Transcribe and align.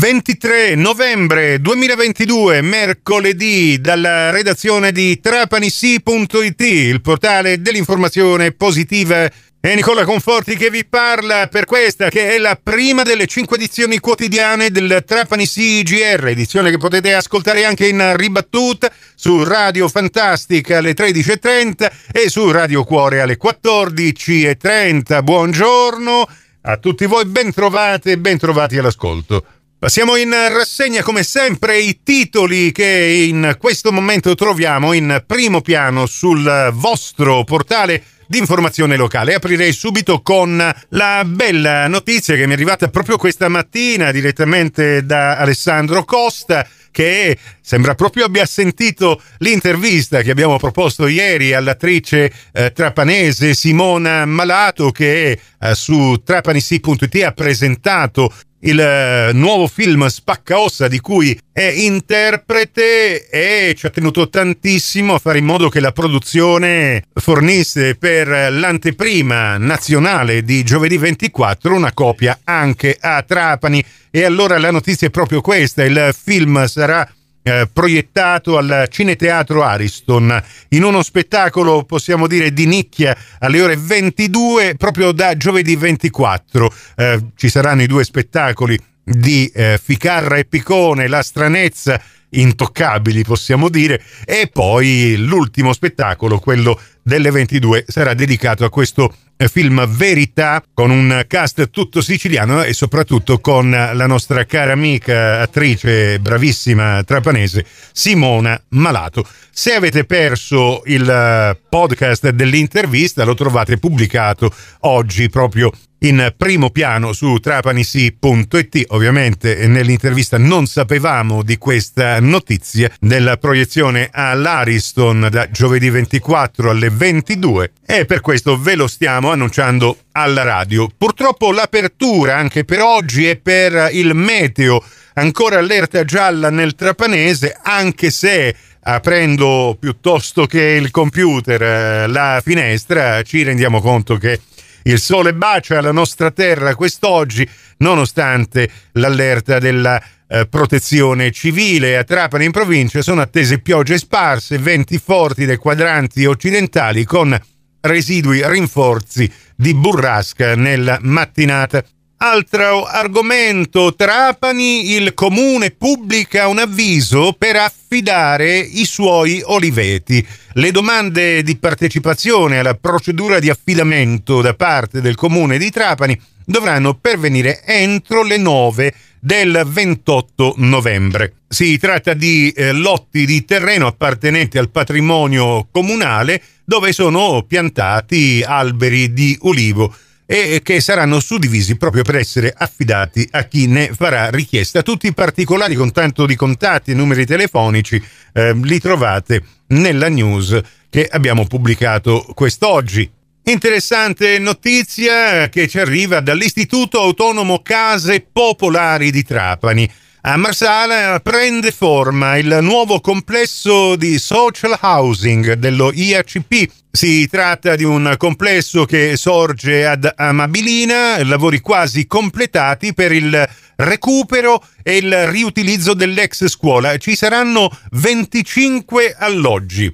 23 0.00 0.76
novembre 0.76 1.60
2022, 1.60 2.62
mercoledì, 2.62 3.78
dalla 3.82 4.30
redazione 4.30 4.92
di 4.92 5.20
trapanisi.it, 5.20 6.60
il 6.62 7.02
portale 7.02 7.60
dell'informazione 7.60 8.52
positiva. 8.52 9.30
È 9.60 9.74
Nicola 9.74 10.04
Conforti 10.04 10.56
che 10.56 10.70
vi 10.70 10.86
parla 10.86 11.48
per 11.48 11.66
questa 11.66 12.08
che 12.08 12.30
è 12.30 12.38
la 12.38 12.58
prima 12.60 13.02
delle 13.02 13.26
cinque 13.26 13.58
edizioni 13.58 13.98
quotidiane 13.98 14.70
del 14.70 15.04
Trapani 15.06 15.46
CGR, 15.46 16.28
edizione 16.28 16.70
che 16.70 16.78
potete 16.78 17.12
ascoltare 17.12 17.66
anche 17.66 17.86
in 17.86 18.16
ribattuta 18.16 18.90
su 19.14 19.44
Radio 19.44 19.86
Fantastica 19.86 20.78
alle 20.78 20.94
13.30 20.94 21.92
e 22.10 22.30
su 22.30 22.50
Radio 22.50 22.84
Cuore 22.84 23.20
alle 23.20 23.36
14.30. 23.36 25.22
Buongiorno 25.22 26.26
a 26.62 26.76
tutti 26.78 27.04
voi, 27.04 27.26
ben 27.26 27.52
trovate 27.52 28.12
e 28.12 28.18
ben 28.18 28.38
all'ascolto. 28.40 29.44
Passiamo 29.80 30.16
in 30.16 30.30
rassegna 30.30 31.02
come 31.02 31.22
sempre 31.22 31.78
i 31.78 32.00
titoli 32.02 32.70
che 32.70 33.24
in 33.26 33.56
questo 33.58 33.90
momento 33.90 34.34
troviamo 34.34 34.92
in 34.92 35.24
primo 35.26 35.62
piano 35.62 36.04
sul 36.04 36.70
vostro 36.74 37.44
portale 37.44 38.02
di 38.26 38.36
informazione 38.36 38.96
locale. 38.96 39.32
Aprirei 39.32 39.72
subito 39.72 40.20
con 40.20 40.62
la 40.90 41.24
bella 41.24 41.88
notizia 41.88 42.36
che 42.36 42.44
mi 42.44 42.50
è 42.50 42.56
arrivata 42.56 42.88
proprio 42.88 43.16
questa 43.16 43.48
mattina 43.48 44.10
direttamente 44.10 45.06
da 45.06 45.38
Alessandro 45.38 46.04
Costa 46.04 46.68
che 46.90 47.38
sembra 47.62 47.94
proprio 47.94 48.26
abbia 48.26 48.44
sentito 48.44 49.22
l'intervista 49.38 50.20
che 50.20 50.30
abbiamo 50.30 50.58
proposto 50.58 51.06
ieri 51.06 51.54
all'attrice 51.54 52.30
eh, 52.52 52.72
trapanese 52.72 53.54
Simona 53.54 54.26
Malato 54.26 54.90
che 54.90 55.40
eh, 55.58 55.74
su 55.74 56.20
trapanisi.it 56.22 57.22
ha 57.22 57.32
presentato 57.32 58.30
il 58.60 58.78
eh, 58.78 59.30
nuovo 59.32 59.66
film 59.66 60.06
Spaccaossa 60.06 60.88
di 60.88 61.00
cui 61.00 61.38
è 61.52 61.62
interprete 61.62 63.28
e 63.28 63.74
ci 63.76 63.86
ha 63.86 63.90
tenuto 63.90 64.28
tantissimo 64.28 65.14
a 65.14 65.18
fare 65.18 65.38
in 65.38 65.44
modo 65.44 65.68
che 65.68 65.80
la 65.80 65.92
produzione 65.92 67.04
fornisse 67.14 67.94
per 67.96 68.28
l'anteprima 68.52 69.56
nazionale 69.56 70.42
di 70.42 70.62
giovedì 70.62 70.96
24 70.96 71.74
una 71.74 71.92
copia 71.92 72.40
anche 72.44 72.96
a 73.00 73.22
Trapani. 73.22 73.84
E 74.10 74.24
allora 74.24 74.58
la 74.58 74.72
notizia 74.72 75.06
è 75.06 75.10
proprio 75.10 75.40
questa, 75.40 75.84
il 75.84 76.14
film 76.20 76.64
sarà 76.66 77.08
eh, 77.42 77.68
proiettato 77.72 78.56
al 78.58 78.86
Cineteatro 78.90 79.62
Ariston. 79.62 80.42
In 80.70 80.84
uno 80.84 81.02
spettacolo 81.02 81.84
possiamo 81.84 82.26
dire 82.26 82.52
di 82.52 82.66
nicchia 82.66 83.16
alle 83.38 83.60
ore 83.60 83.76
22 83.76 84.74
proprio 84.76 85.12
da 85.12 85.36
giovedì 85.36 85.76
24 85.76 86.72
eh, 86.96 87.20
ci 87.36 87.48
saranno 87.48 87.82
i 87.82 87.86
due 87.86 88.04
spettacoli 88.04 88.78
di 89.02 89.50
eh, 89.54 89.78
Ficarra 89.82 90.36
e 90.36 90.44
Picone 90.44 91.08
La 91.08 91.22
stranezza 91.22 92.00
intoccabili 92.30 93.24
possiamo 93.24 93.68
dire 93.68 94.00
e 94.24 94.48
poi 94.52 95.16
l'ultimo 95.16 95.72
spettacolo 95.72 96.38
quello 96.38 96.78
delle 97.02 97.30
22 97.30 97.84
sarà 97.88 98.14
dedicato 98.14 98.64
a 98.64 98.70
questo 98.70 99.14
film 99.48 99.86
Verità 99.86 100.62
con 100.74 100.90
un 100.90 101.24
cast 101.26 101.70
tutto 101.70 102.02
siciliano 102.02 102.62
e 102.62 102.74
soprattutto 102.74 103.38
con 103.38 103.70
la 103.70 104.06
nostra 104.06 104.44
cara 104.44 104.72
amica 104.72 105.40
attrice 105.40 106.18
bravissima 106.20 107.02
trapanese 107.04 107.64
Simona 107.92 108.60
Malato. 108.70 109.26
Se 109.50 109.74
avete 109.74 110.04
perso 110.04 110.82
il 110.86 111.56
podcast 111.68 112.28
dell'intervista 112.30 113.24
lo 113.24 113.34
trovate 113.34 113.78
pubblicato 113.78 114.52
oggi 114.80 115.28
proprio 115.30 115.70
in 116.00 116.32
primo 116.36 116.70
piano 116.70 117.12
su 117.12 117.38
trapanisi.it. 117.38 118.84
Ovviamente 118.88 119.66
nell'intervista 119.66 120.38
non 120.38 120.66
sapevamo 120.66 121.42
di 121.42 121.58
questa 121.58 122.20
notizia 122.20 122.90
della 123.00 123.36
proiezione 123.36 124.08
all'Ariston 124.12 125.28
da 125.30 125.50
giovedì 125.50 125.90
24 125.90 126.70
alle 126.70 126.89
22 126.90 127.72
e 127.86 128.04
per 128.04 128.20
questo 128.20 128.60
ve 128.60 128.74
lo 128.74 128.86
stiamo 128.86 129.30
annunciando 129.30 129.98
alla 130.12 130.42
radio. 130.42 130.88
Purtroppo 130.96 131.52
l'apertura 131.52 132.36
anche 132.36 132.64
per 132.64 132.80
oggi 132.80 133.26
è 133.26 133.36
per 133.36 133.90
il 133.92 134.14
meteo. 134.14 134.82
Ancora 135.14 135.58
allerta 135.58 136.04
gialla 136.04 136.50
nel 136.50 136.74
trapanese, 136.74 137.58
anche 137.62 138.10
se 138.10 138.54
aprendo 138.82 139.76
piuttosto 139.78 140.46
che 140.46 140.62
il 140.62 140.90
computer 140.90 141.62
eh, 141.62 142.06
la 142.06 142.40
finestra 142.42 143.22
ci 143.22 143.42
rendiamo 143.42 143.80
conto 143.80 144.16
che 144.16 144.40
il 144.84 144.98
sole 144.98 145.34
bacia 145.34 145.80
la 145.80 145.92
nostra 145.92 146.30
terra 146.30 146.74
quest'oggi, 146.74 147.48
nonostante 147.78 148.70
l'allerta 148.92 149.58
della 149.58 150.02
eh, 150.30 150.46
protezione 150.46 151.32
civile. 151.32 151.98
A 151.98 152.04
Trapani 152.04 152.44
in 152.44 152.52
provincia 152.52 153.02
sono 153.02 153.20
attese 153.20 153.58
piogge 153.58 153.98
sparse, 153.98 154.58
venti 154.58 154.98
forti 154.98 155.44
dai 155.44 155.56
quadranti 155.56 156.24
occidentali 156.24 157.04
con 157.04 157.38
residui 157.80 158.46
rinforzi 158.46 159.30
di 159.56 159.74
burrasca 159.74 160.54
nella 160.54 160.98
mattinata. 161.02 161.82
Altro 162.22 162.84
argomento, 162.84 163.94
Trapani, 163.94 164.92
il 164.92 165.14
comune 165.14 165.70
pubblica 165.70 166.48
un 166.48 166.58
avviso 166.58 167.34
per 167.36 167.56
affidare 167.56 168.58
i 168.58 168.84
suoi 168.84 169.40
oliveti. 169.42 170.24
Le 170.52 170.70
domande 170.70 171.42
di 171.42 171.56
partecipazione 171.56 172.58
alla 172.58 172.74
procedura 172.74 173.38
di 173.38 173.48
affidamento 173.48 174.42
da 174.42 174.52
parte 174.52 175.00
del 175.00 175.14
comune 175.14 175.56
di 175.56 175.70
Trapani 175.70 176.20
dovranno 176.44 176.94
pervenire 176.94 177.62
entro 177.64 178.22
le 178.22 178.36
9 178.36 178.94
del 179.20 179.62
28 179.66 180.54
novembre. 180.56 181.34
Si 181.46 181.78
tratta 181.78 182.14
di 182.14 182.50
eh, 182.50 182.72
lotti 182.72 183.26
di 183.26 183.44
terreno 183.44 183.86
appartenenti 183.86 184.58
al 184.58 184.70
patrimonio 184.70 185.68
comunale 185.70 186.42
dove 186.64 186.92
sono 186.92 187.44
piantati 187.46 188.42
alberi 188.44 189.12
di 189.12 189.36
ulivo 189.42 189.94
e 190.24 190.60
che 190.62 190.80
saranno 190.80 191.18
suddivisi 191.18 191.76
proprio 191.76 192.04
per 192.04 192.14
essere 192.14 192.54
affidati 192.56 193.26
a 193.32 193.44
chi 193.44 193.66
ne 193.66 193.92
farà 193.92 194.30
richiesta. 194.30 194.82
Tutti 194.82 195.08
i 195.08 195.12
particolari 195.12 195.74
con 195.74 195.90
tanto 195.90 196.24
di 196.24 196.36
contatti 196.36 196.92
e 196.92 196.94
numeri 196.94 197.26
telefonici 197.26 198.00
eh, 198.32 198.54
li 198.54 198.78
trovate 198.78 199.42
nella 199.68 200.08
news 200.08 200.58
che 200.88 201.08
abbiamo 201.10 201.46
pubblicato 201.46 202.24
quest'oggi. 202.32 203.10
Interessante 203.44 204.38
notizia 204.38 205.48
che 205.48 205.66
ci 205.66 205.78
arriva 205.78 206.20
dall'Istituto 206.20 207.00
Autonomo 207.00 207.62
Case 207.62 208.26
Popolari 208.30 209.10
di 209.10 209.24
Trapani. 209.24 209.90
A 210.22 210.36
Marsala 210.36 211.18
prende 211.20 211.72
forma 211.72 212.36
il 212.36 212.58
nuovo 212.60 213.00
complesso 213.00 213.96
di 213.96 214.18
social 214.18 214.76
housing 214.78 215.54
dello 215.54 215.90
IACP. 215.92 216.70
Si 216.92 217.26
tratta 217.28 217.74
di 217.74 217.84
un 217.84 218.14
complesso 218.18 218.84
che 218.84 219.16
sorge 219.16 219.86
ad 219.86 220.12
Amabilina, 220.14 221.24
lavori 221.24 221.60
quasi 221.60 222.06
completati 222.06 222.92
per 222.92 223.12
il 223.12 223.48
recupero 223.76 224.62
e 224.82 224.98
il 224.98 225.26
riutilizzo 225.28 225.94
dell'ex 225.94 226.46
scuola. 226.46 226.98
Ci 226.98 227.16
saranno 227.16 227.70
25 227.92 229.16
alloggi. 229.18 229.92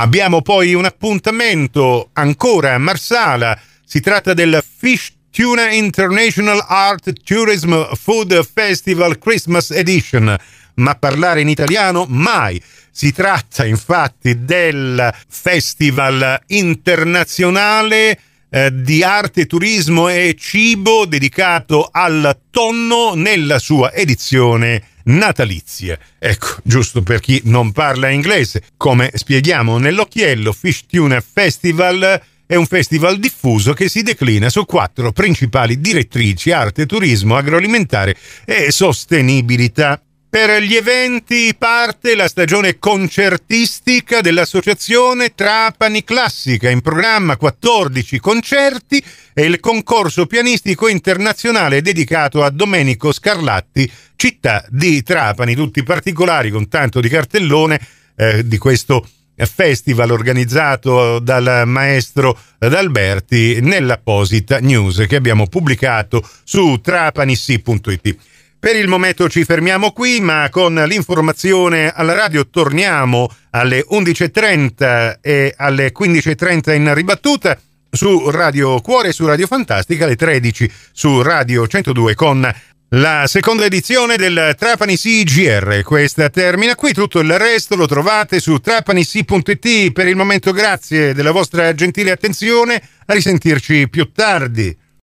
Abbiamo 0.00 0.42
poi 0.42 0.74
un 0.74 0.84
appuntamento 0.84 2.10
ancora 2.12 2.74
a 2.74 2.78
Marsala. 2.78 3.60
Si 3.84 4.00
tratta 4.00 4.32
del 4.32 4.62
Fish 4.64 5.12
Tuna 5.32 5.72
International 5.72 6.64
Art 6.68 7.12
Tourism 7.24 7.94
Food 7.94 8.48
Festival 8.48 9.18
Christmas 9.18 9.72
Edition. 9.72 10.36
Ma 10.74 10.94
parlare 10.94 11.40
in 11.40 11.48
italiano 11.48 12.06
mai. 12.08 12.62
Si 12.92 13.12
tratta 13.12 13.66
infatti 13.66 14.44
del 14.44 15.12
Festival 15.28 16.42
internazionale 16.46 18.20
eh, 18.50 18.70
di 18.72 19.02
arte, 19.02 19.46
turismo 19.46 20.08
e 20.08 20.36
cibo 20.38 21.06
dedicato 21.06 21.88
al 21.90 22.38
tonno 22.50 23.14
nella 23.14 23.58
sua 23.58 23.92
edizione 23.92 24.80
natalizia. 25.08 25.98
Ecco, 26.18 26.56
giusto 26.62 27.02
per 27.02 27.20
chi 27.20 27.40
non 27.44 27.72
parla 27.72 28.08
inglese, 28.08 28.62
come 28.76 29.10
spieghiamo 29.12 29.78
nell'occhiello, 29.78 30.52
Fish 30.52 30.86
Tuna 30.86 31.20
Festival 31.20 32.20
è 32.46 32.54
un 32.54 32.64
festival 32.64 33.18
diffuso 33.18 33.74
che 33.74 33.90
si 33.90 34.02
declina 34.02 34.48
su 34.48 34.64
quattro 34.64 35.12
principali 35.12 35.80
direttrici 35.80 36.50
arte, 36.50 36.86
turismo, 36.86 37.36
agroalimentare 37.36 38.16
e 38.46 38.72
sostenibilità. 38.72 40.00
Per 40.30 40.62
gli 40.62 40.74
eventi 40.74 41.54
parte 41.56 42.14
la 42.14 42.28
stagione 42.28 42.78
concertistica 42.78 44.20
dell'Associazione 44.20 45.34
Trapani 45.34 46.04
Classica, 46.04 46.68
in 46.68 46.82
programma 46.82 47.38
14 47.38 48.18
concerti 48.20 49.02
e 49.32 49.44
il 49.44 49.58
concorso 49.58 50.26
pianistico 50.26 50.86
internazionale 50.86 51.80
dedicato 51.80 52.44
a 52.44 52.50
Domenico 52.50 53.10
Scarlatti, 53.10 53.90
città 54.16 54.62
di 54.68 55.02
Trapani, 55.02 55.54
tutti 55.54 55.82
particolari 55.82 56.50
con 56.50 56.68
tanto 56.68 57.00
di 57.00 57.08
cartellone 57.08 57.80
eh, 58.14 58.46
di 58.46 58.58
questo 58.58 59.08
festival 59.34 60.10
organizzato 60.10 61.20
dal 61.20 61.62
maestro 61.64 62.38
D'Alberti 62.58 63.60
nell'apposita 63.62 64.58
news 64.58 65.06
che 65.08 65.16
abbiamo 65.16 65.46
pubblicato 65.46 66.22
su 66.44 66.80
trapanissi.it. 66.82 68.16
Per 68.60 68.74
il 68.74 68.88
momento 68.88 69.28
ci 69.28 69.44
fermiamo 69.44 69.92
qui, 69.92 70.20
ma 70.20 70.48
con 70.50 70.74
l'informazione 70.74 71.92
alla 71.94 72.14
radio 72.14 72.48
torniamo 72.48 73.30
alle 73.50 73.86
11.30 73.88 75.18
e 75.20 75.54
alle 75.56 75.92
15.30 75.96 76.74
in 76.74 76.92
ribattuta 76.92 77.56
su 77.88 78.30
Radio 78.30 78.80
Cuore 78.80 79.08
e 79.08 79.12
su 79.12 79.26
Radio 79.26 79.46
Fantastica, 79.46 80.06
alle 80.06 80.16
13 80.16 80.70
su 80.90 81.22
Radio 81.22 81.68
102 81.68 82.16
con 82.16 82.52
la 82.92 83.24
seconda 83.28 83.64
edizione 83.64 84.16
del 84.16 84.56
Trapani 84.58 84.96
CGR. 84.96 85.82
Questa 85.82 86.28
termina 86.28 86.74
qui, 86.74 86.92
tutto 86.92 87.20
il 87.20 87.38
resto 87.38 87.76
lo 87.76 87.86
trovate 87.86 88.40
su 88.40 88.58
trapanisi.it. 88.58 89.92
Per 89.92 90.08
il 90.08 90.16
momento 90.16 90.50
grazie 90.50 91.14
della 91.14 91.30
vostra 91.30 91.72
gentile 91.74 92.10
attenzione, 92.10 92.82
a 93.06 93.12
risentirci 93.12 93.88
più 93.88 94.10
tardi. 94.10 94.76